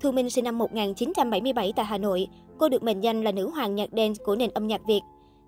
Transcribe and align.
Thu 0.00 0.12
Minh 0.12 0.30
sinh 0.30 0.44
năm 0.44 0.58
1977 0.58 1.72
tại 1.76 1.84
Hà 1.86 1.98
Nội. 1.98 2.28
Cô 2.58 2.68
được 2.68 2.82
mệnh 2.82 3.00
danh 3.00 3.22
là 3.22 3.32
nữ 3.32 3.50
hoàng 3.50 3.74
nhạc 3.74 3.88
dance 3.96 4.24
của 4.24 4.36
nền 4.36 4.50
âm 4.50 4.66
nhạc 4.66 4.80
Việt. 4.86 5.00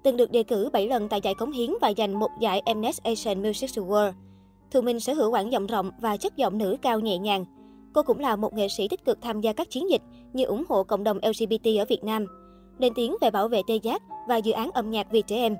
Từng 0.02 0.16
được 0.16 0.30
đề 0.30 0.42
cử 0.42 0.70
7 0.72 0.88
lần 0.88 1.08
tại 1.08 1.20
giải 1.20 1.34
cống 1.34 1.52
hiến 1.52 1.70
và 1.80 1.92
giành 1.96 2.18
một 2.18 2.30
giải 2.40 2.62
Mnet 2.74 2.94
Asian 3.02 3.42
Music 3.42 3.70
Award. 3.70 4.12
Thu 4.70 4.80
Minh 4.80 5.00
sở 5.00 5.14
hữu 5.14 5.30
quãng 5.30 5.52
giọng 5.52 5.66
rộng 5.66 5.90
và 6.00 6.16
chất 6.16 6.36
giọng 6.36 6.58
nữ 6.58 6.76
cao 6.82 7.00
nhẹ 7.00 7.18
nhàng. 7.18 7.44
Cô 7.92 8.02
cũng 8.02 8.18
là 8.18 8.36
một 8.36 8.54
nghệ 8.54 8.68
sĩ 8.68 8.88
tích 8.88 9.04
cực 9.04 9.18
tham 9.22 9.40
gia 9.40 9.52
các 9.52 9.70
chiến 9.70 9.90
dịch 9.90 10.02
như 10.32 10.44
ủng 10.44 10.64
hộ 10.68 10.82
cộng 10.82 11.04
đồng 11.04 11.18
LGBT 11.22 11.66
ở 11.78 11.84
Việt 11.88 12.04
Nam, 12.04 12.26
lên 12.78 12.94
tiếng 12.94 13.16
về 13.20 13.30
bảo 13.30 13.48
vệ 13.48 13.60
tê 13.68 13.76
giác 13.76 14.02
và 14.28 14.36
dự 14.36 14.52
án 14.52 14.70
âm 14.70 14.90
nhạc 14.90 15.06
vì 15.10 15.22
trẻ 15.22 15.36
em. 15.36 15.56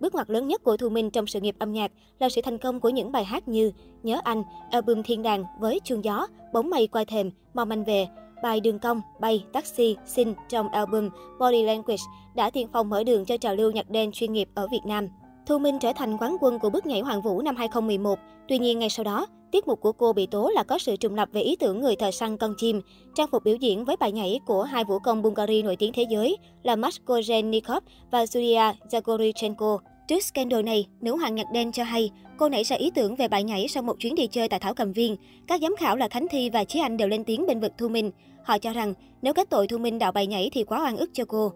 Bước 0.00 0.14
ngoặt 0.14 0.30
lớn 0.30 0.48
nhất 0.48 0.64
của 0.64 0.76
Thu 0.76 0.88
Minh 0.88 1.10
trong 1.10 1.26
sự 1.26 1.40
nghiệp 1.40 1.56
âm 1.58 1.72
nhạc 1.72 1.92
là 2.18 2.28
sự 2.28 2.40
thành 2.42 2.58
công 2.58 2.80
của 2.80 2.88
những 2.88 3.12
bài 3.12 3.24
hát 3.24 3.48
như 3.48 3.72
Nhớ 4.02 4.20
Anh, 4.24 4.42
album 4.70 5.02
Thiên 5.02 5.22
đàng 5.22 5.44
với 5.60 5.80
chuông 5.84 6.04
gió, 6.04 6.26
Bóng 6.52 6.70
mây 6.70 6.86
qua 6.86 7.04
thềm, 7.04 7.30
Mong 7.54 7.70
anh 7.70 7.84
về, 7.84 8.06
bài 8.44 8.60
Đường 8.60 8.78
cong, 8.78 9.00
Bay, 9.20 9.44
Taxi, 9.52 9.96
Xin 10.06 10.34
trong 10.48 10.68
album 10.68 11.08
Body 11.38 11.62
Language 11.62 12.02
đã 12.34 12.50
tiên 12.50 12.68
phong 12.72 12.90
mở 12.90 13.04
đường 13.04 13.24
cho 13.24 13.36
trào 13.36 13.54
lưu 13.54 13.70
nhạc 13.70 13.90
đen 13.90 14.12
chuyên 14.12 14.32
nghiệp 14.32 14.48
ở 14.54 14.66
Việt 14.66 14.80
Nam. 14.86 15.08
Thu 15.46 15.58
Minh 15.58 15.78
trở 15.78 15.92
thành 15.92 16.16
quán 16.18 16.36
quân 16.40 16.58
của 16.58 16.70
bước 16.70 16.86
nhảy 16.86 17.00
Hoàng 17.00 17.22
Vũ 17.22 17.42
năm 17.42 17.56
2011. 17.56 18.18
Tuy 18.48 18.58
nhiên, 18.58 18.78
ngay 18.78 18.90
sau 18.90 19.04
đó, 19.04 19.26
tiết 19.52 19.68
mục 19.68 19.80
của 19.80 19.92
cô 19.92 20.12
bị 20.12 20.26
tố 20.26 20.50
là 20.54 20.62
có 20.62 20.78
sự 20.78 20.96
trùng 20.96 21.14
lập 21.14 21.28
về 21.32 21.40
ý 21.40 21.56
tưởng 21.56 21.80
người 21.80 21.96
thợ 21.96 22.10
săn 22.10 22.36
con 22.36 22.54
chim. 22.56 22.80
Trang 23.14 23.28
phục 23.32 23.44
biểu 23.44 23.56
diễn 23.56 23.84
với 23.84 23.96
bài 23.96 24.12
nhảy 24.12 24.40
của 24.46 24.62
hai 24.62 24.84
vũ 24.84 24.98
công 24.98 25.22
Bulgari 25.22 25.62
nổi 25.62 25.76
tiếng 25.76 25.92
thế 25.92 26.06
giới 26.10 26.36
là 26.62 26.76
Masko 26.76 27.20
Nikov 27.44 27.84
và 28.10 28.24
Julia 28.24 28.72
Zagorichenko. 28.90 29.78
Trước 30.08 30.22
scandal 30.22 30.62
này, 30.62 30.86
nữ 31.00 31.16
hoàng 31.16 31.34
nhạc 31.34 31.46
đen 31.52 31.72
cho 31.72 31.84
hay 31.84 32.10
cô 32.36 32.48
nảy 32.48 32.64
ra 32.64 32.76
ý 32.76 32.90
tưởng 32.94 33.16
về 33.16 33.28
bài 33.28 33.44
nhảy 33.44 33.68
sau 33.68 33.82
một 33.82 33.96
chuyến 33.98 34.14
đi 34.14 34.26
chơi 34.26 34.48
tại 34.48 34.60
Thảo 34.60 34.74
Cầm 34.74 34.92
Viên. 34.92 35.16
Các 35.46 35.60
giám 35.60 35.76
khảo 35.76 35.96
là 35.96 36.08
Khánh 36.08 36.26
Thi 36.30 36.50
và 36.50 36.64
Chí 36.64 36.78
Anh 36.80 36.96
đều 36.96 37.08
lên 37.08 37.24
tiếng 37.24 37.46
bên 37.46 37.60
vực 37.60 37.72
Thu 37.78 37.88
Minh. 37.88 38.10
Họ 38.44 38.58
cho 38.58 38.72
rằng 38.72 38.94
nếu 39.22 39.34
kết 39.34 39.50
tội 39.50 39.66
Thu 39.66 39.78
Minh 39.78 39.98
đạo 39.98 40.12
bài 40.12 40.26
nhảy 40.26 40.50
thì 40.52 40.64
quá 40.64 40.84
oan 40.84 40.96
ức 40.96 41.10
cho 41.12 41.24
cô. 41.24 41.52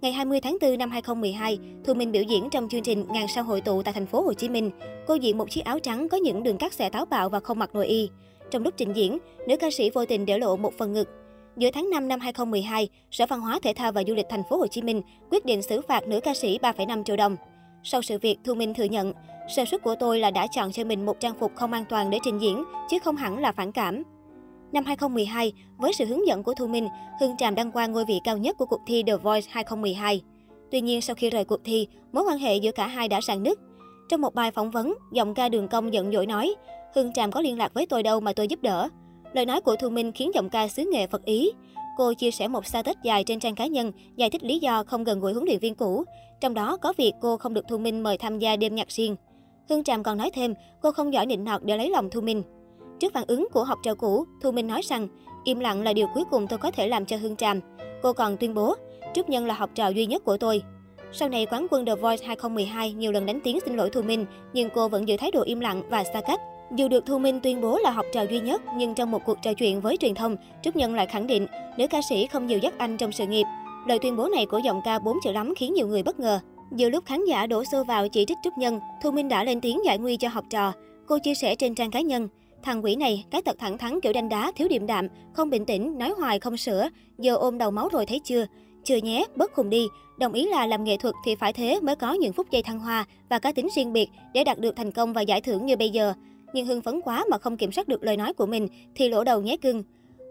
Ngày 0.00 0.12
20 0.12 0.40
tháng 0.40 0.56
4 0.60 0.78
năm 0.78 0.90
2012, 0.90 1.58
Thu 1.84 1.94
Minh 1.94 2.12
biểu 2.12 2.22
diễn 2.22 2.50
trong 2.50 2.68
chương 2.68 2.82
trình 2.82 3.04
Ngàn 3.08 3.26
sao 3.34 3.44
hội 3.44 3.60
tụ 3.60 3.82
tại 3.82 3.94
thành 3.94 4.06
phố 4.06 4.22
Hồ 4.22 4.32
Chí 4.32 4.48
Minh. 4.48 4.70
Cô 5.06 5.14
diện 5.14 5.38
một 5.38 5.50
chiếc 5.50 5.64
áo 5.64 5.78
trắng 5.78 6.08
có 6.08 6.16
những 6.16 6.42
đường 6.42 6.58
cắt 6.58 6.72
xẻ 6.72 6.90
táo 6.90 7.04
bạo 7.04 7.28
và 7.28 7.40
không 7.40 7.58
mặc 7.58 7.74
nội 7.74 7.86
y. 7.86 8.08
Trong 8.50 8.62
lúc 8.62 8.74
trình 8.76 8.92
diễn, 8.92 9.18
nữ 9.48 9.56
ca 9.56 9.70
sĩ 9.70 9.90
vô 9.90 10.04
tình 10.04 10.26
để 10.26 10.38
lộ 10.38 10.56
một 10.56 10.72
phần 10.78 10.92
ngực. 10.92 11.08
Giữa 11.56 11.70
tháng 11.74 11.90
5 11.90 12.08
năm 12.08 12.20
2012, 12.20 12.88
Sở 13.10 13.26
Văn 13.26 13.40
hóa 13.40 13.58
Thể 13.62 13.72
thao 13.72 13.92
và 13.92 14.02
Du 14.06 14.14
lịch 14.14 14.26
thành 14.28 14.42
phố 14.50 14.56
Hồ 14.56 14.66
Chí 14.66 14.82
Minh 14.82 15.02
quyết 15.30 15.44
định 15.44 15.62
xử 15.62 15.80
phạt 15.80 16.08
nữ 16.08 16.20
ca 16.20 16.34
sĩ 16.34 16.58
3,5 16.58 17.04
triệu 17.04 17.16
đồng. 17.16 17.36
Sau 17.90 18.02
sự 18.02 18.18
việc, 18.18 18.38
Thu 18.44 18.54
Minh 18.54 18.74
thừa 18.74 18.84
nhận, 18.84 19.12
sơ 19.56 19.64
suất 19.64 19.82
của 19.82 19.94
tôi 20.00 20.18
là 20.18 20.30
đã 20.30 20.46
chọn 20.46 20.72
cho 20.72 20.84
mình 20.84 21.06
một 21.06 21.20
trang 21.20 21.34
phục 21.38 21.52
không 21.54 21.72
an 21.72 21.84
toàn 21.88 22.10
để 22.10 22.18
trình 22.24 22.38
diễn, 22.38 22.64
chứ 22.90 22.98
không 23.04 23.16
hẳn 23.16 23.38
là 23.38 23.52
phản 23.52 23.72
cảm. 23.72 24.02
Năm 24.72 24.84
2012, 24.84 25.52
với 25.78 25.92
sự 25.92 26.04
hướng 26.04 26.26
dẫn 26.26 26.42
của 26.42 26.54
Thu 26.54 26.66
Minh, 26.66 26.88
Hương 27.20 27.36
Tràm 27.36 27.54
đăng 27.54 27.72
quang 27.72 27.92
ngôi 27.92 28.04
vị 28.04 28.20
cao 28.24 28.38
nhất 28.38 28.56
của 28.56 28.66
cuộc 28.66 28.80
thi 28.86 29.02
The 29.06 29.16
Voice 29.16 29.46
2012. 29.50 30.22
Tuy 30.70 30.80
nhiên, 30.80 31.00
sau 31.00 31.14
khi 31.16 31.30
rời 31.30 31.44
cuộc 31.44 31.60
thi, 31.64 31.88
mối 32.12 32.24
quan 32.24 32.38
hệ 32.38 32.56
giữa 32.56 32.72
cả 32.72 32.86
hai 32.86 33.08
đã 33.08 33.20
rạn 33.20 33.42
nứt. 33.42 33.58
Trong 34.08 34.20
một 34.20 34.34
bài 34.34 34.50
phỏng 34.50 34.70
vấn, 34.70 34.94
giọng 35.12 35.34
ca 35.34 35.48
đường 35.48 35.68
công 35.68 35.92
giận 35.92 36.12
dỗi 36.12 36.26
nói, 36.26 36.54
Hương 36.94 37.12
Tràm 37.12 37.32
có 37.32 37.40
liên 37.40 37.58
lạc 37.58 37.74
với 37.74 37.86
tôi 37.86 38.02
đâu 38.02 38.20
mà 38.20 38.32
tôi 38.32 38.48
giúp 38.48 38.62
đỡ. 38.62 38.88
Lời 39.32 39.46
nói 39.46 39.60
của 39.60 39.76
Thu 39.76 39.90
Minh 39.90 40.12
khiến 40.12 40.30
giọng 40.34 40.50
ca 40.50 40.68
xứ 40.68 40.84
nghệ 40.92 41.06
Phật 41.06 41.24
ý. 41.24 41.50
Cô 41.98 42.14
chia 42.14 42.30
sẻ 42.30 42.48
một 42.48 42.66
status 42.66 42.96
dài 43.02 43.24
trên 43.24 43.40
trang 43.40 43.54
cá 43.54 43.66
nhân, 43.66 43.92
giải 44.16 44.30
thích 44.30 44.42
lý 44.42 44.58
do 44.58 44.82
không 44.84 45.04
gần 45.04 45.20
gũi 45.20 45.32
huấn 45.32 45.44
luyện 45.44 45.58
viên 45.58 45.74
cũ. 45.74 46.04
Trong 46.40 46.54
đó 46.54 46.76
có 46.76 46.92
việc 46.96 47.12
cô 47.20 47.36
không 47.36 47.54
được 47.54 47.64
Thu 47.68 47.78
Minh 47.78 48.02
mời 48.02 48.18
tham 48.18 48.38
gia 48.38 48.56
đêm 48.56 48.74
nhạc 48.74 48.88
riêng. 48.88 49.16
Hương 49.68 49.84
Tràm 49.84 50.02
còn 50.02 50.18
nói 50.18 50.30
thêm, 50.34 50.54
cô 50.82 50.92
không 50.92 51.12
giỏi 51.12 51.26
nịnh 51.26 51.44
nọt 51.44 51.64
để 51.64 51.76
lấy 51.76 51.90
lòng 51.90 52.10
Thu 52.10 52.20
Minh. 52.20 52.42
Trước 53.00 53.12
phản 53.12 53.24
ứng 53.26 53.48
của 53.52 53.64
học 53.64 53.78
trò 53.82 53.94
cũ, 53.94 54.24
Thu 54.42 54.52
Minh 54.52 54.66
nói 54.66 54.80
rằng, 54.84 55.08
im 55.44 55.60
lặng 55.60 55.82
là 55.82 55.92
điều 55.92 56.06
cuối 56.14 56.24
cùng 56.30 56.46
tôi 56.46 56.58
có 56.58 56.70
thể 56.70 56.88
làm 56.88 57.06
cho 57.06 57.16
Hương 57.16 57.36
Tràm. 57.36 57.60
Cô 58.02 58.12
còn 58.12 58.36
tuyên 58.36 58.54
bố, 58.54 58.74
Trúc 59.14 59.28
Nhân 59.28 59.46
là 59.46 59.54
học 59.54 59.70
trò 59.74 59.88
duy 59.88 60.06
nhất 60.06 60.24
của 60.24 60.36
tôi. 60.36 60.62
Sau 61.12 61.28
này, 61.28 61.46
quán 61.46 61.66
quân 61.70 61.86
The 61.86 61.94
Voice 61.94 62.26
2012 62.26 62.92
nhiều 62.92 63.12
lần 63.12 63.26
đánh 63.26 63.40
tiếng 63.44 63.58
xin 63.64 63.76
lỗi 63.76 63.90
Thu 63.90 64.02
Minh, 64.02 64.26
nhưng 64.52 64.70
cô 64.74 64.88
vẫn 64.88 65.08
giữ 65.08 65.16
thái 65.16 65.30
độ 65.30 65.42
im 65.42 65.60
lặng 65.60 65.82
và 65.88 66.04
xa 66.04 66.20
cách. 66.20 66.40
Dù 66.76 66.88
được 66.88 67.06
Thu 67.06 67.18
Minh 67.18 67.40
tuyên 67.40 67.60
bố 67.60 67.78
là 67.78 67.90
học 67.90 68.06
trò 68.12 68.22
duy 68.22 68.40
nhất, 68.40 68.62
nhưng 68.76 68.94
trong 68.94 69.10
một 69.10 69.24
cuộc 69.24 69.38
trò 69.42 69.52
chuyện 69.52 69.80
với 69.80 69.96
truyền 69.96 70.14
thông, 70.14 70.36
Trúc 70.62 70.76
Nhân 70.76 70.94
lại 70.94 71.06
khẳng 71.06 71.26
định 71.26 71.46
nữ 71.78 71.86
ca 71.86 72.00
sĩ 72.08 72.26
không 72.26 72.46
nhiều 72.46 72.58
dắt 72.58 72.74
anh 72.78 72.96
trong 72.96 73.12
sự 73.12 73.26
nghiệp. 73.26 73.44
Lời 73.86 73.98
tuyên 73.98 74.16
bố 74.16 74.28
này 74.28 74.46
của 74.46 74.58
giọng 74.58 74.80
ca 74.84 74.98
4 74.98 75.16
chữ 75.24 75.32
lắm 75.32 75.54
khiến 75.56 75.74
nhiều 75.74 75.86
người 75.86 76.02
bất 76.02 76.20
ngờ. 76.20 76.40
Giữa 76.72 76.90
lúc 76.90 77.04
khán 77.06 77.24
giả 77.24 77.46
đổ 77.46 77.64
xô 77.72 77.84
vào 77.84 78.08
chỉ 78.08 78.24
trích 78.24 78.38
Trúc 78.44 78.58
Nhân, 78.58 78.80
Thu 79.02 79.10
Minh 79.10 79.28
đã 79.28 79.44
lên 79.44 79.60
tiếng 79.60 79.80
giải 79.84 79.98
nguy 79.98 80.16
cho 80.16 80.28
học 80.28 80.44
trò. 80.50 80.72
Cô 81.06 81.18
chia 81.18 81.34
sẻ 81.34 81.54
trên 81.54 81.74
trang 81.74 81.90
cá 81.90 82.00
nhân, 82.00 82.28
Thằng 82.62 82.84
quỷ 82.84 82.96
này, 82.96 83.24
cái 83.30 83.42
tật 83.42 83.56
thẳng 83.58 83.78
thắn 83.78 84.00
kiểu 84.00 84.12
đanh 84.12 84.28
đá, 84.28 84.52
thiếu 84.56 84.68
điềm 84.68 84.86
đạm, 84.86 85.08
không 85.32 85.50
bình 85.50 85.64
tĩnh, 85.64 85.98
nói 85.98 86.14
hoài 86.18 86.38
không 86.38 86.56
sửa, 86.56 86.88
giờ 87.18 87.36
ôm 87.36 87.58
đầu 87.58 87.70
máu 87.70 87.88
rồi 87.92 88.06
thấy 88.06 88.20
chưa? 88.24 88.46
Chưa 88.84 88.96
nhé, 88.96 89.24
bớt 89.36 89.52
khùng 89.52 89.70
đi. 89.70 89.86
Đồng 90.18 90.32
ý 90.32 90.46
là 90.46 90.66
làm 90.66 90.84
nghệ 90.84 90.96
thuật 90.96 91.14
thì 91.24 91.34
phải 91.34 91.52
thế 91.52 91.80
mới 91.80 91.96
có 91.96 92.12
những 92.12 92.32
phút 92.32 92.50
giây 92.50 92.62
thăng 92.62 92.78
hoa 92.78 93.04
và 93.28 93.38
cá 93.38 93.52
tính 93.52 93.68
riêng 93.76 93.92
biệt 93.92 94.08
để 94.34 94.44
đạt 94.44 94.58
được 94.58 94.76
thành 94.76 94.92
công 94.92 95.12
và 95.12 95.20
giải 95.20 95.40
thưởng 95.40 95.66
như 95.66 95.76
bây 95.76 95.90
giờ. 95.90 96.14
Nhưng 96.52 96.66
hưng 96.66 96.82
phấn 96.82 97.00
quá 97.00 97.24
mà 97.30 97.38
không 97.38 97.56
kiểm 97.56 97.72
soát 97.72 97.88
được 97.88 98.04
lời 98.04 98.16
nói 98.16 98.32
của 98.32 98.46
mình 98.46 98.68
thì 98.94 99.08
lỗ 99.08 99.24
đầu 99.24 99.42
nhé 99.42 99.56
cưng. 99.56 99.82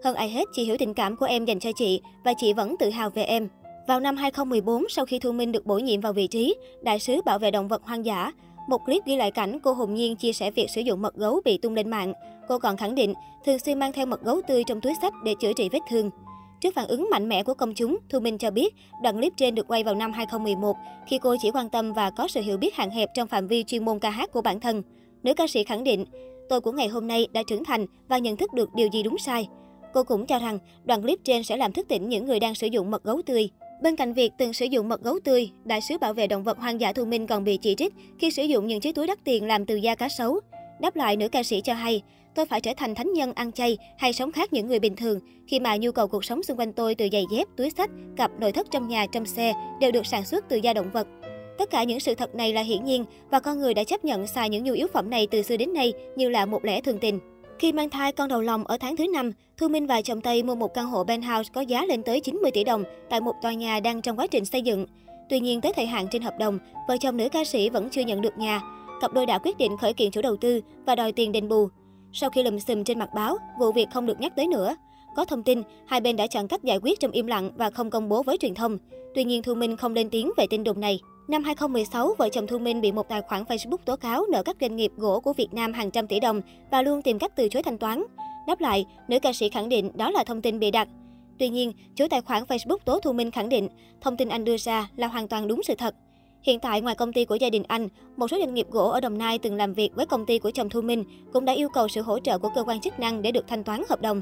Hơn 0.04 0.14
ai 0.14 0.30
hết, 0.30 0.44
chị 0.52 0.64
hiểu 0.64 0.76
tình 0.78 0.94
cảm 0.94 1.16
của 1.16 1.26
em 1.26 1.44
dành 1.44 1.60
cho 1.60 1.70
chị 1.76 2.00
và 2.24 2.32
chị 2.38 2.52
vẫn 2.52 2.76
tự 2.78 2.90
hào 2.90 3.10
về 3.10 3.22
em. 3.22 3.48
Vào 3.88 4.00
năm 4.00 4.16
2014, 4.16 4.84
sau 4.88 5.04
khi 5.04 5.18
Thu 5.18 5.32
Minh 5.32 5.52
được 5.52 5.66
bổ 5.66 5.78
nhiệm 5.78 6.00
vào 6.00 6.12
vị 6.12 6.26
trí 6.26 6.54
đại 6.82 6.98
sứ 6.98 7.22
bảo 7.22 7.38
vệ 7.38 7.50
động 7.50 7.68
vật 7.68 7.82
hoang 7.84 8.04
dã, 8.04 8.32
một 8.68 8.78
clip 8.84 9.06
ghi 9.06 9.16
lại 9.16 9.30
cảnh 9.30 9.58
cô 9.60 9.72
hồn 9.72 9.94
nhiên 9.94 10.16
chia 10.16 10.32
sẻ 10.32 10.50
việc 10.50 10.70
sử 10.70 10.80
dụng 10.80 11.02
mật 11.02 11.14
gấu 11.14 11.40
bị 11.44 11.58
tung 11.58 11.74
lên 11.74 11.90
mạng. 11.90 12.12
Cô 12.48 12.58
còn 12.58 12.76
khẳng 12.76 12.94
định 12.94 13.14
thường 13.44 13.58
xuyên 13.58 13.78
mang 13.78 13.92
theo 13.92 14.06
mật 14.06 14.22
gấu 14.22 14.40
tươi 14.48 14.64
trong 14.66 14.80
túi 14.80 14.92
sách 15.02 15.12
để 15.24 15.34
chữa 15.40 15.52
trị 15.52 15.68
vết 15.72 15.80
thương. 15.90 16.10
Trước 16.60 16.74
phản 16.74 16.88
ứng 16.88 17.08
mạnh 17.10 17.28
mẽ 17.28 17.42
của 17.42 17.54
công 17.54 17.74
chúng, 17.74 17.98
Thu 18.08 18.20
Minh 18.20 18.38
cho 18.38 18.50
biết 18.50 18.74
đoạn 19.02 19.16
clip 19.16 19.32
trên 19.36 19.54
được 19.54 19.68
quay 19.68 19.84
vào 19.84 19.94
năm 19.94 20.12
2011 20.12 20.76
khi 21.06 21.18
cô 21.18 21.36
chỉ 21.40 21.50
quan 21.50 21.68
tâm 21.68 21.92
và 21.92 22.10
có 22.10 22.28
sự 22.28 22.40
hiểu 22.40 22.56
biết 22.56 22.74
hạn 22.74 22.90
hẹp 22.90 23.08
trong 23.14 23.28
phạm 23.28 23.46
vi 23.46 23.64
chuyên 23.64 23.84
môn 23.84 23.98
ca 23.98 24.10
hát 24.10 24.32
của 24.32 24.42
bản 24.42 24.60
thân. 24.60 24.82
Nữ 25.22 25.34
ca 25.34 25.46
sĩ 25.46 25.64
khẳng 25.64 25.84
định, 25.84 26.04
tôi 26.48 26.60
của 26.60 26.72
ngày 26.72 26.88
hôm 26.88 27.06
nay 27.06 27.26
đã 27.32 27.42
trưởng 27.46 27.64
thành 27.64 27.86
và 28.08 28.18
nhận 28.18 28.36
thức 28.36 28.52
được 28.54 28.74
điều 28.74 28.88
gì 28.92 29.02
đúng 29.02 29.18
sai. 29.18 29.48
Cô 29.92 30.04
cũng 30.04 30.26
cho 30.26 30.38
rằng 30.38 30.58
đoạn 30.84 31.02
clip 31.02 31.18
trên 31.24 31.44
sẽ 31.44 31.56
làm 31.56 31.72
thức 31.72 31.88
tỉnh 31.88 32.08
những 32.08 32.26
người 32.26 32.40
đang 32.40 32.54
sử 32.54 32.66
dụng 32.66 32.90
mật 32.90 33.04
gấu 33.04 33.22
tươi. 33.26 33.50
Bên 33.82 33.96
cạnh 33.96 34.12
việc 34.12 34.32
từng 34.38 34.52
sử 34.52 34.66
dụng 34.66 34.88
mật 34.88 35.02
gấu 35.02 35.18
tươi, 35.24 35.50
đại 35.64 35.80
sứ 35.80 35.98
bảo 35.98 36.14
vệ 36.14 36.26
động 36.26 36.44
vật 36.44 36.58
hoang 36.58 36.80
dã 36.80 36.92
Thu 36.92 37.04
Minh 37.04 37.26
còn 37.26 37.44
bị 37.44 37.56
chỉ 37.56 37.74
trích 37.74 37.94
khi 38.18 38.30
sử 38.30 38.42
dụng 38.42 38.66
những 38.66 38.80
chiếc 38.80 38.94
túi 38.94 39.06
đắt 39.06 39.24
tiền 39.24 39.44
làm 39.44 39.66
từ 39.66 39.76
da 39.76 39.94
cá 39.94 40.08
sấu. 40.08 40.40
Đáp 40.80 40.96
lại, 40.96 41.16
nữ 41.16 41.28
ca 41.28 41.42
sĩ 41.42 41.60
cho 41.60 41.74
hay, 41.74 42.02
tôi 42.34 42.46
phải 42.46 42.60
trở 42.60 42.72
thành 42.76 42.94
thánh 42.94 43.12
nhân 43.12 43.32
ăn 43.32 43.52
chay 43.52 43.78
hay 43.98 44.12
sống 44.12 44.32
khác 44.32 44.52
những 44.52 44.66
người 44.66 44.78
bình 44.78 44.96
thường 44.96 45.20
khi 45.46 45.60
mà 45.60 45.76
nhu 45.76 45.92
cầu 45.92 46.08
cuộc 46.08 46.24
sống 46.24 46.42
xung 46.42 46.58
quanh 46.58 46.72
tôi 46.72 46.94
từ 46.94 47.08
giày 47.12 47.24
dép, 47.30 47.48
túi 47.56 47.70
sách, 47.70 47.90
cặp 48.16 48.30
nội 48.40 48.52
thất 48.52 48.66
trong 48.70 48.88
nhà, 48.88 49.06
trong 49.12 49.26
xe 49.26 49.52
đều 49.80 49.92
được 49.92 50.06
sản 50.06 50.24
xuất 50.24 50.44
từ 50.48 50.56
da 50.56 50.72
động 50.72 50.90
vật. 50.92 51.06
Tất 51.58 51.70
cả 51.70 51.84
những 51.84 52.00
sự 52.00 52.14
thật 52.14 52.34
này 52.34 52.52
là 52.52 52.62
hiển 52.62 52.84
nhiên 52.84 53.04
và 53.30 53.40
con 53.40 53.58
người 53.58 53.74
đã 53.74 53.84
chấp 53.84 54.04
nhận 54.04 54.26
xài 54.26 54.50
những 54.50 54.64
nhu 54.64 54.72
yếu 54.72 54.86
phẩm 54.92 55.10
này 55.10 55.26
từ 55.30 55.42
xưa 55.42 55.56
đến 55.56 55.72
nay 55.72 55.92
như 56.16 56.28
là 56.28 56.46
một 56.46 56.64
lẽ 56.64 56.80
thường 56.80 56.98
tình. 56.98 57.18
Khi 57.58 57.72
mang 57.72 57.90
thai 57.90 58.12
con 58.12 58.28
đầu 58.28 58.40
lòng 58.40 58.64
ở 58.64 58.76
tháng 58.80 58.96
thứ 58.96 59.06
5, 59.12 59.32
Thu 59.56 59.68
Minh 59.68 59.86
và 59.86 60.02
chồng 60.02 60.20
Tây 60.20 60.42
mua 60.42 60.54
một 60.54 60.74
căn 60.74 60.86
hộ 60.86 61.04
penthouse 61.04 61.50
có 61.54 61.60
giá 61.60 61.84
lên 61.86 62.02
tới 62.02 62.20
90 62.20 62.50
tỷ 62.50 62.64
đồng 62.64 62.84
tại 63.10 63.20
một 63.20 63.34
tòa 63.42 63.52
nhà 63.52 63.80
đang 63.80 64.02
trong 64.02 64.18
quá 64.18 64.26
trình 64.26 64.44
xây 64.44 64.62
dựng. 64.62 64.86
Tuy 65.28 65.40
nhiên, 65.40 65.60
tới 65.60 65.72
thời 65.76 65.86
hạn 65.86 66.06
trên 66.10 66.22
hợp 66.22 66.38
đồng, 66.38 66.58
vợ 66.88 66.96
chồng 67.00 67.16
nữ 67.16 67.28
ca 67.28 67.44
sĩ 67.44 67.70
vẫn 67.70 67.88
chưa 67.90 68.02
nhận 68.02 68.20
được 68.20 68.38
nhà. 68.38 68.60
Cặp 69.00 69.12
đôi 69.12 69.26
đã 69.26 69.38
quyết 69.38 69.58
định 69.58 69.76
khởi 69.76 69.92
kiện 69.92 70.10
chủ 70.10 70.22
đầu 70.22 70.36
tư 70.36 70.60
và 70.86 70.94
đòi 70.94 71.12
tiền 71.12 71.32
đền 71.32 71.48
bù. 71.48 71.68
Sau 72.12 72.30
khi 72.30 72.42
lùm 72.42 72.58
xùm 72.58 72.84
trên 72.84 72.98
mặt 72.98 73.08
báo, 73.14 73.36
vụ 73.58 73.72
việc 73.72 73.88
không 73.92 74.06
được 74.06 74.20
nhắc 74.20 74.32
tới 74.36 74.46
nữa. 74.46 74.76
Có 75.18 75.24
thông 75.24 75.42
tin, 75.42 75.62
hai 75.86 76.00
bên 76.00 76.16
đã 76.16 76.26
chọn 76.26 76.48
cách 76.48 76.64
giải 76.64 76.78
quyết 76.82 77.00
trong 77.00 77.10
im 77.10 77.26
lặng 77.26 77.50
và 77.56 77.70
không 77.70 77.90
công 77.90 78.08
bố 78.08 78.22
với 78.22 78.36
truyền 78.38 78.54
thông. 78.54 78.78
Tuy 79.14 79.24
nhiên, 79.24 79.42
Thu 79.42 79.54
Minh 79.54 79.76
không 79.76 79.94
lên 79.94 80.10
tiếng 80.10 80.30
về 80.36 80.46
tin 80.50 80.64
đồn 80.64 80.80
này. 80.80 81.00
Năm 81.28 81.44
2016, 81.44 82.14
vợ 82.18 82.28
chồng 82.28 82.46
Thu 82.46 82.58
Minh 82.58 82.80
bị 82.80 82.92
một 82.92 83.08
tài 83.08 83.22
khoản 83.22 83.42
Facebook 83.42 83.76
tố 83.84 83.96
cáo 83.96 84.24
nợ 84.32 84.42
các 84.42 84.56
doanh 84.60 84.76
nghiệp 84.76 84.92
gỗ 84.96 85.20
của 85.20 85.32
Việt 85.32 85.48
Nam 85.52 85.72
hàng 85.72 85.90
trăm 85.90 86.06
tỷ 86.06 86.20
đồng 86.20 86.40
và 86.70 86.82
luôn 86.82 87.02
tìm 87.02 87.18
cách 87.18 87.32
từ 87.36 87.48
chối 87.48 87.62
thanh 87.62 87.78
toán. 87.78 88.02
Đáp 88.46 88.60
lại, 88.60 88.86
nữ 89.08 89.18
ca 89.18 89.32
sĩ 89.32 89.48
khẳng 89.48 89.68
định 89.68 89.90
đó 89.94 90.10
là 90.10 90.24
thông 90.24 90.42
tin 90.42 90.58
bị 90.58 90.70
đặt. 90.70 90.88
Tuy 91.38 91.48
nhiên, 91.48 91.72
chủ 91.96 92.08
tài 92.10 92.20
khoản 92.20 92.42
Facebook 92.42 92.78
tố 92.84 93.00
Thu 93.00 93.12
Minh 93.12 93.30
khẳng 93.30 93.48
định 93.48 93.68
thông 94.00 94.16
tin 94.16 94.28
anh 94.28 94.44
đưa 94.44 94.56
ra 94.56 94.90
là 94.96 95.06
hoàn 95.06 95.28
toàn 95.28 95.48
đúng 95.48 95.62
sự 95.62 95.74
thật. 95.74 95.94
Hiện 96.42 96.60
tại, 96.60 96.80
ngoài 96.80 96.94
công 96.94 97.12
ty 97.12 97.24
của 97.24 97.34
gia 97.34 97.50
đình 97.50 97.62
anh, 97.68 97.88
một 98.16 98.28
số 98.28 98.38
doanh 98.38 98.54
nghiệp 98.54 98.66
gỗ 98.70 98.90
ở 98.90 99.00
Đồng 99.00 99.18
Nai 99.18 99.38
từng 99.38 99.54
làm 99.54 99.74
việc 99.74 99.90
với 99.94 100.06
công 100.06 100.26
ty 100.26 100.38
của 100.38 100.50
chồng 100.50 100.68
Thu 100.68 100.80
Minh 100.80 101.04
cũng 101.32 101.44
đã 101.44 101.52
yêu 101.52 101.68
cầu 101.68 101.88
sự 101.88 102.02
hỗ 102.02 102.18
trợ 102.18 102.38
của 102.38 102.50
cơ 102.54 102.64
quan 102.64 102.80
chức 102.80 103.00
năng 103.00 103.22
để 103.22 103.32
được 103.32 103.44
thanh 103.48 103.64
toán 103.64 103.82
hợp 103.88 104.00
đồng. 104.00 104.20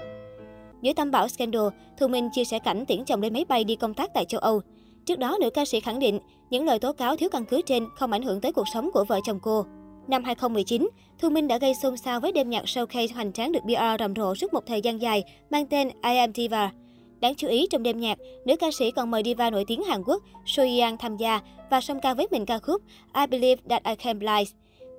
Dưới 0.83 0.95
tâm 0.95 1.11
bão 1.11 1.29
scandal, 1.29 1.69
Thu 1.99 2.09
Minh 2.09 2.29
chia 2.33 2.45
sẻ 2.45 2.59
cảnh 2.59 2.87
tiễn 2.87 3.05
chồng 3.05 3.23
lên 3.23 3.33
máy 3.33 3.45
bay 3.49 3.65
đi 3.65 3.77
công 3.77 3.95
tác 3.95 4.11
tại 4.15 4.25
châu 4.25 4.41
Âu. 4.41 4.61
Trước 5.07 5.19
đó, 5.19 5.37
nữ 5.41 5.51
ca 5.51 5.65
sĩ 5.65 5.81
khẳng 5.81 5.99
định 5.99 6.19
những 6.51 6.65
lời 6.65 6.79
tố 6.79 6.93
cáo 6.93 7.17
thiếu 7.17 7.29
căn 7.29 7.45
cứ 7.45 7.61
trên 7.67 7.87
không 7.97 8.13
ảnh 8.13 8.23
hưởng 8.23 8.41
tới 8.41 8.53
cuộc 8.53 8.69
sống 8.75 8.91
của 8.93 9.05
vợ 9.05 9.21
chồng 9.25 9.39
cô. 9.43 9.65
Năm 10.09 10.25
2019, 10.25 10.89
Thu 11.19 11.31
Minh 11.31 11.49
đã 11.49 11.59
gây 11.59 11.75
xôn 11.75 11.97
xao 11.97 12.21
với 12.21 12.33
đêm 12.33 12.51
nhạc 12.51 12.65
showcase 12.65 13.15
hoành 13.15 13.33
tráng 13.33 13.53
được 13.53 13.61
PR 13.65 14.01
rầm 14.01 14.15
rộ 14.15 14.35
suốt 14.35 14.53
một 14.53 14.67
thời 14.67 14.81
gian 14.81 15.01
dài, 15.01 15.25
mang 15.51 15.67
tên 15.67 15.89
I 15.89 16.17
Am 16.17 16.35
Diva. 16.35 16.73
Đáng 17.21 17.35
chú 17.35 17.49
ý, 17.49 17.67
trong 17.71 17.83
đêm 17.83 18.01
nhạc, 18.01 18.19
nữ 18.45 18.57
ca 18.57 18.71
sĩ 18.79 18.91
còn 18.91 19.11
mời 19.11 19.23
diva 19.25 19.51
nổi 19.51 19.65
tiếng 19.67 19.83
Hàn 19.83 20.03
Quốc 20.07 20.23
So 20.47 20.63
tham 20.99 21.17
gia 21.17 21.41
và 21.71 21.81
song 21.81 22.01
ca 22.01 22.15
với 22.15 22.27
mình 22.31 22.47
ca 22.47 22.59
khúc 22.59 22.83
I 23.15 23.27
Believe 23.27 23.63
That 23.69 23.85
I 23.85 23.95
Can 23.95 24.19
Fly. 24.19 24.45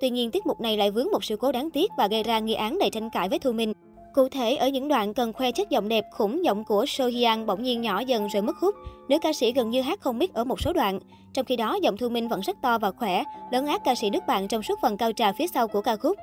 Tuy 0.00 0.10
nhiên, 0.10 0.30
tiết 0.30 0.46
mục 0.46 0.60
này 0.60 0.76
lại 0.76 0.90
vướng 0.90 1.08
một 1.12 1.24
sự 1.24 1.36
cố 1.36 1.52
đáng 1.52 1.70
tiếc 1.70 1.90
và 1.98 2.06
gây 2.06 2.22
ra 2.22 2.38
nghi 2.38 2.54
án 2.54 2.78
đầy 2.78 2.90
tranh 2.90 3.10
cãi 3.10 3.28
với 3.28 3.38
Thu 3.38 3.52
Minh. 3.52 3.72
Cụ 4.18 4.28
thể, 4.28 4.56
ở 4.56 4.68
những 4.68 4.88
đoạn 4.88 5.14
cần 5.14 5.32
khoe 5.32 5.52
chất 5.52 5.70
giọng 5.70 5.88
đẹp 5.88 6.04
khủng, 6.12 6.44
giọng 6.44 6.64
của 6.64 6.84
So 6.86 7.06
Hyang 7.06 7.46
bỗng 7.46 7.62
nhiên 7.62 7.80
nhỏ 7.80 8.00
dần 8.00 8.28
rồi 8.28 8.42
mất 8.42 8.56
hút. 8.56 8.74
Nữ 9.08 9.18
ca 9.22 9.32
sĩ 9.32 9.52
gần 9.52 9.70
như 9.70 9.82
hát 9.82 10.00
không 10.00 10.18
biết 10.18 10.34
ở 10.34 10.44
một 10.44 10.60
số 10.60 10.72
đoạn. 10.72 10.98
Trong 11.34 11.44
khi 11.44 11.56
đó, 11.56 11.78
giọng 11.82 11.96
Thu 11.96 12.08
Minh 12.08 12.28
vẫn 12.28 12.40
rất 12.40 12.56
to 12.62 12.78
và 12.78 12.90
khỏe, 12.90 13.24
lớn 13.52 13.66
át 13.66 13.84
ca 13.84 13.94
sĩ 13.94 14.10
nước 14.10 14.22
bạn 14.26 14.48
trong 14.48 14.62
suốt 14.62 14.78
phần 14.82 14.96
cao 14.96 15.12
trào 15.12 15.32
phía 15.38 15.46
sau 15.46 15.68
của 15.68 15.80
ca 15.80 15.96
khúc. 15.96 16.16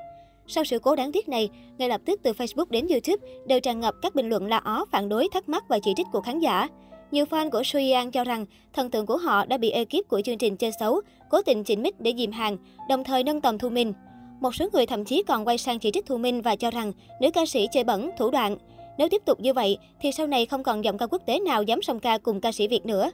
Sau 0.48 0.64
sự 0.64 0.80
cố 0.80 0.96
đáng 0.96 1.12
tiếc 1.12 1.30
này, 1.30 1.50
ngay 1.78 1.90
lập 1.90 2.02
tức 2.06 2.20
từ 2.24 2.32
Facebook 2.32 2.66
đến 2.70 2.88
YouTube 2.88 3.28
đều 3.48 3.60
tràn 3.60 3.80
ngập 3.80 3.94
các 4.02 4.16
bình 4.16 4.30
luận 4.30 4.48
la 4.48 4.58
ó, 4.58 4.86
phản 4.92 5.10
đối, 5.10 5.28
thắc 5.34 5.50
mắc 5.50 5.64
và 5.68 5.80
chỉ 5.84 5.94
trích 5.96 6.08
của 6.12 6.22
khán 6.22 6.40
giả. 6.40 6.68
Nhiều 7.12 7.26
fan 7.26 7.50
của 7.50 7.64
Suyan 7.64 8.12
cho 8.12 8.24
rằng 8.24 8.46
thần 8.74 8.90
tượng 8.90 9.06
của 9.06 9.18
họ 9.18 9.46
đã 9.46 9.58
bị 9.58 9.70
ekip 9.70 10.10
của 10.10 10.22
chương 10.22 10.38
trình 10.38 10.58
chơi 10.58 10.72
xấu, 10.80 11.02
cố 11.30 11.42
tình 11.42 11.64
chỉnh 11.64 11.84
mic 11.84 12.00
để 12.00 12.14
dìm 12.18 12.32
hàng, 12.32 12.58
đồng 12.90 13.04
thời 13.04 13.24
nâng 13.24 13.42
tầm 13.42 13.58
Thu 13.58 13.70
Minh. 13.70 13.94
Một 14.40 14.56
số 14.56 14.66
người 14.74 14.86
thậm 14.86 15.06
chí 15.06 15.24
còn 15.28 15.48
quay 15.48 15.58
sang 15.58 15.80
chỉ 15.80 15.92
trích 15.92 16.06
Thu 16.06 16.18
Minh 16.18 16.42
và 16.42 16.56
cho 16.56 16.72
rằng 16.72 16.92
nữ 17.22 17.32
ca 17.32 17.46
sĩ 17.46 17.68
chơi 17.72 17.84
bẩn, 17.84 18.10
thủ 18.18 18.32
đoạn. 18.32 18.58
Nếu 18.98 19.10
tiếp 19.10 19.22
tục 19.26 19.40
như 19.40 19.54
vậy, 19.54 19.78
thì 20.02 20.12
sau 20.12 20.28
này 20.28 20.46
không 20.46 20.64
còn 20.64 20.84
giọng 20.84 20.98
ca 20.98 21.08
quốc 21.08 21.22
tế 21.26 21.40
nào 21.40 21.64
dám 21.64 21.82
song 21.82 22.00
ca 22.00 22.18
cùng 22.18 22.42
ca 22.42 22.52
sĩ 22.52 22.68
Việt 22.68 22.86
nữa. 22.86 23.12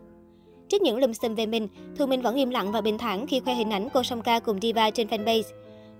Trước 0.70 0.82
những 0.82 0.98
lùm 0.98 1.14
xùm 1.14 1.36
về 1.36 1.46
mình, 1.46 1.68
Thu 1.98 2.06
Minh 2.06 2.22
vẫn 2.22 2.36
im 2.36 2.50
lặng 2.50 2.72
và 2.72 2.82
bình 2.82 2.98
thản 2.98 3.28
khi 3.28 3.40
khoe 3.40 3.54
hình 3.54 3.70
ảnh 3.70 3.88
cô 3.94 4.04
song 4.04 4.22
ca 4.22 4.40
cùng 4.40 4.60
Diva 4.62 4.90
trên 4.90 5.08
fanpage. 5.08 5.44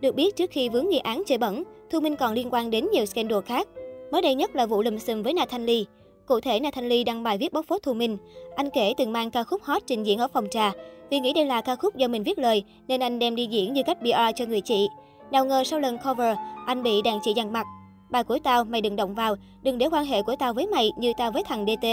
Được 0.02 0.16
biết, 0.16 0.36
trước 0.36 0.52
khi 0.52 0.70
vướng 0.70 0.90
nghi 0.90 0.98
án 0.98 1.24
chơi 1.28 1.38
bẩn, 1.38 1.64
Thu 1.90 2.00
Minh 2.00 2.16
còn 2.16 2.34
liên 2.34 2.50
quan 2.52 2.70
đến 2.70 2.88
nhiều 2.92 3.06
scandal 3.06 3.40
khác. 3.46 3.68
Mới 4.12 4.22
đây 4.22 4.36
nhất 4.36 4.56
là 4.56 4.66
vụ 4.66 4.82
lùm 4.82 4.98
xùm 4.98 5.24
với 5.24 5.34
Nathan 5.34 5.66
Lee. 5.66 5.84
Cụ 6.26 6.40
thể, 6.40 6.60
Nathan 6.60 6.90
Lee 6.90 7.04
đăng 7.04 7.24
bài 7.24 7.38
viết 7.38 7.54
bóc 7.54 7.66
phốt 7.68 7.84
Thu 7.84 7.94
Minh. 7.94 8.18
Anh 8.56 8.70
kể 8.70 8.94
từng 8.98 9.14
mang 9.14 9.32
ca 9.32 9.44
khúc 9.44 9.64
hot 9.64 9.82
trình 9.88 10.04
diễn 10.04 10.18
ở 10.18 10.28
phòng 10.28 10.48
trà. 10.52 10.72
Vì 11.10 11.20
nghĩ 11.20 11.34
đây 11.34 11.46
là 11.46 11.62
ca 11.62 11.76
khúc 11.76 11.96
do 11.96 12.08
mình 12.08 12.24
viết 12.24 12.40
lời, 12.40 12.64
nên 12.88 13.00
anh 13.00 13.20
đem 13.20 13.36
đi 13.36 13.46
diễn 13.46 13.74
như 13.74 13.84
cách 13.84 13.98
PR 14.02 14.36
cho 14.36 14.46
người 14.46 14.62
chị. 14.62 14.88
Nào 15.32 15.46
ngờ 15.46 15.64
sau 15.64 15.80
lần 15.80 15.98
cover, 15.98 16.38
anh 16.66 16.84
bị 16.84 17.02
đàn 17.02 17.20
chị 17.24 17.34
dằn 17.36 17.54
mặt. 17.54 17.68
Bài 18.10 18.24
của 18.24 18.40
tao, 18.44 18.64
mày 18.64 18.82
đừng 18.82 18.96
động 18.96 19.16
vào, 19.16 19.36
đừng 19.64 19.78
để 19.78 19.86
quan 19.92 20.06
hệ 20.06 20.22
của 20.22 20.36
tao 20.40 20.54
với 20.54 20.68
mày 20.68 20.92
như 20.98 21.14
tao 21.18 21.32
với 21.32 21.44
thằng 21.44 21.66
DT. 21.66 21.88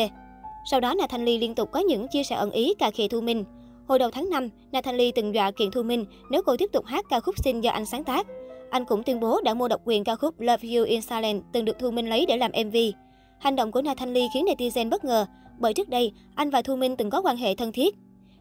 Sau 0.71 0.81
đó 0.81 0.95
Nathan 0.95 1.25
Lee 1.25 1.39
liên 1.39 1.55
tục 1.55 1.69
có 1.73 1.81
những 1.81 2.07
chia 2.09 2.23
sẻ 2.23 2.37
ẩn 2.37 2.51
ý 2.51 2.75
cà 2.79 2.91
khịa 2.91 3.09
Thu 3.09 3.21
Minh. 3.21 3.45
Hồi 3.89 3.99
đầu 3.99 4.11
tháng 4.11 4.31
5, 4.31 4.49
Nathan 4.73 4.97
Lee 4.97 5.11
từng 5.15 5.35
dọa 5.35 5.51
kiện 5.51 5.71
Thu 5.71 5.83
Minh 5.83 6.05
nếu 6.31 6.43
cô 6.43 6.57
tiếp 6.57 6.71
tục 6.73 6.85
hát 6.87 7.05
ca 7.11 7.21
khúc 7.21 7.35
xin 7.45 7.61
do 7.61 7.71
anh 7.71 7.87
sáng 7.87 8.05
tác. 8.05 8.27
Anh 8.71 8.85
cũng 8.85 9.03
tuyên 9.03 9.21
bố 9.21 9.41
đã 9.45 9.55
mua 9.55 9.69
độc 9.69 9.81
quyền 9.85 10.05
ca 10.05 10.17
khúc 10.17 10.41
Love 10.41 10.69
You 10.69 10.85
in 10.85 11.03
Silence 11.03 11.47
từng 11.53 11.65
được 11.65 11.79
Thu 11.79 11.91
Minh 11.91 12.09
lấy 12.09 12.27
để 12.27 12.37
làm 12.37 12.51
MV. 12.67 12.77
Hành 13.39 13.57
động 13.57 13.73
của 13.73 13.83
Nathan 13.83 14.15
Lee 14.15 14.29
khiến 14.35 14.45
netizen 14.47 14.91
bất 14.91 15.05
ngờ, 15.05 15.27
bởi 15.59 15.75
trước 15.75 15.89
đây, 15.89 16.13
anh 16.35 16.51
và 16.51 16.63
Thu 16.63 16.77
Minh 16.77 16.97
từng 16.97 17.11
có 17.11 17.23
quan 17.23 17.37
hệ 17.37 17.55
thân 17.55 17.73
thiết. 17.73 17.95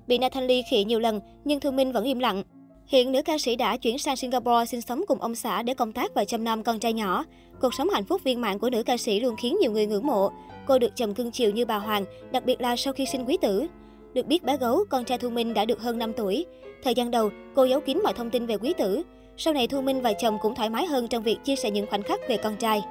Bị 0.07 0.17
Nathan 0.17 0.47
Lee 0.47 0.61
khị 0.71 0.83
nhiều 0.83 0.99
lần, 0.99 1.19
nhưng 1.45 1.59
Thu 1.59 1.71
Minh 1.71 1.91
vẫn 1.91 2.03
im 2.03 2.19
lặng. 2.19 2.43
Hiện 2.87 3.11
nữ 3.11 3.21
ca 3.21 3.37
sĩ 3.37 3.55
đã 3.55 3.77
chuyển 3.77 3.97
sang 3.97 4.15
Singapore 4.15 4.65
sinh 4.65 4.81
sống 4.81 5.03
cùng 5.07 5.21
ông 5.21 5.35
xã 5.35 5.63
để 5.63 5.73
công 5.73 5.91
tác 5.91 6.13
và 6.13 6.25
chăm 6.25 6.43
nom 6.43 6.63
con 6.63 6.79
trai 6.79 6.93
nhỏ. 6.93 7.23
Cuộc 7.61 7.73
sống 7.73 7.89
hạnh 7.89 8.05
phúc 8.05 8.21
viên 8.23 8.41
mãn 8.41 8.59
của 8.59 8.69
nữ 8.69 8.83
ca 8.83 8.97
sĩ 8.97 9.19
luôn 9.19 9.35
khiến 9.35 9.57
nhiều 9.61 9.71
người 9.71 9.85
ngưỡng 9.85 10.07
mộ. 10.07 10.31
Cô 10.67 10.79
được 10.79 10.95
chồng 10.95 11.13
cưng 11.13 11.31
chiều 11.31 11.51
như 11.51 11.65
bà 11.65 11.77
Hoàng, 11.77 12.05
đặc 12.31 12.45
biệt 12.45 12.61
là 12.61 12.75
sau 12.75 12.93
khi 12.93 13.05
sinh 13.05 13.25
quý 13.25 13.37
tử. 13.41 13.67
Được 14.13 14.25
biết 14.25 14.43
bé 14.43 14.57
gấu, 14.57 14.83
con 14.89 15.05
trai 15.05 15.17
Thu 15.17 15.29
Minh 15.29 15.53
đã 15.53 15.65
được 15.65 15.81
hơn 15.81 15.97
5 15.97 16.13
tuổi. 16.13 16.45
Thời 16.83 16.95
gian 16.95 17.11
đầu, 17.11 17.29
cô 17.55 17.63
giấu 17.63 17.79
kín 17.79 17.99
mọi 18.03 18.13
thông 18.13 18.29
tin 18.29 18.45
về 18.45 18.57
quý 18.57 18.73
tử. 18.77 19.03
Sau 19.37 19.53
này 19.53 19.67
Thu 19.67 19.81
Minh 19.81 20.01
và 20.01 20.13
chồng 20.13 20.37
cũng 20.41 20.55
thoải 20.55 20.69
mái 20.69 20.85
hơn 20.85 21.07
trong 21.07 21.23
việc 21.23 21.37
chia 21.43 21.55
sẻ 21.55 21.71
những 21.71 21.87
khoảnh 21.87 22.03
khắc 22.03 22.19
về 22.29 22.37
con 22.37 22.55
trai. 22.55 22.81